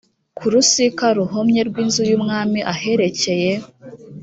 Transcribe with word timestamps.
ku 0.37 0.45
rusika 0.53 1.05
ruhomye 1.17 1.61
rw 1.69 1.75
inzu 1.83 2.01
y 2.09 2.13
umwami 2.17 2.59
aherekeye 2.73 3.51